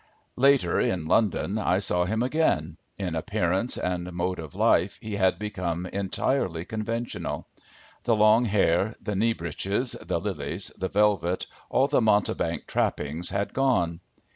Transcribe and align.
Later, 0.37 0.79
in 0.79 1.05
London, 1.05 1.59
I 1.59 1.77
saw 1.77 2.05
him 2.05 2.23
again. 2.23 2.77
In 2.97 3.15
appearance 3.15 3.77
and 3.77 4.11
mode 4.11 4.39
of 4.39 4.55
life 4.55 4.97
he 4.99 5.17
had 5.17 5.37
become 5.37 5.85
entirely 5.85 6.65
conventional. 6.65 7.45
The 8.05 8.15
long 8.15 8.45
hair, 8.45 8.95
the 8.99 9.13
knee 9.15 9.33
breeches, 9.33 9.91
the 9.91 10.19
lilies, 10.19 10.69
the 10.69 10.89
velvet, 10.89 11.45
all 11.69 11.85
the 11.87 12.01
mountebank 12.01 12.65
trappings 12.65 13.29
had 13.29 13.53
gone. 13.53 13.99